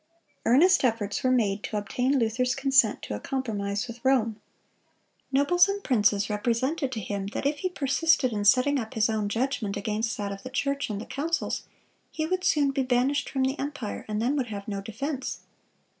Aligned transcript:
Earnest 0.47 0.83
efforts 0.83 1.23
were 1.23 1.29
made 1.29 1.61
to 1.61 1.77
obtain 1.77 2.17
Luther's 2.17 2.55
consent 2.55 3.03
to 3.03 3.13
a 3.13 3.19
compromise 3.19 3.87
with 3.87 4.03
Rome. 4.03 4.41
Nobles 5.31 5.69
and 5.69 5.83
princes 5.83 6.27
represented 6.27 6.91
to 6.93 6.99
him 6.99 7.27
that 7.33 7.45
if 7.45 7.59
he 7.59 7.69
persisted 7.69 8.33
in 8.33 8.43
setting 8.43 8.79
up 8.79 8.95
his 8.95 9.11
own 9.11 9.29
judgment 9.29 9.77
against 9.77 10.17
that 10.17 10.31
of 10.31 10.41
the 10.41 10.49
church 10.49 10.89
and 10.89 10.99
the 10.99 11.05
councils, 11.05 11.67
he 12.11 12.25
would 12.25 12.43
soon 12.43 12.71
be 12.71 12.81
banished 12.81 13.29
from 13.29 13.43
the 13.43 13.59
empire, 13.59 14.03
and 14.07 14.19
then 14.19 14.35
would 14.37 14.47
have 14.47 14.67
no 14.67 14.81
defense. 14.81 15.41